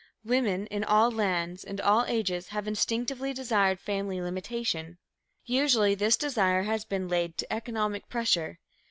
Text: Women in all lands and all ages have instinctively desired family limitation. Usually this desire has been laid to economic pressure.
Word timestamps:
Women 0.25 0.65
in 0.65 0.83
all 0.83 1.11
lands 1.11 1.63
and 1.63 1.79
all 1.79 2.05
ages 2.05 2.47
have 2.47 2.67
instinctively 2.67 3.33
desired 3.33 3.79
family 3.79 4.19
limitation. 4.19 4.97
Usually 5.45 5.93
this 5.93 6.17
desire 6.17 6.63
has 6.63 6.83
been 6.85 7.07
laid 7.07 7.37
to 7.37 7.53
economic 7.53 8.09
pressure. 8.09 8.57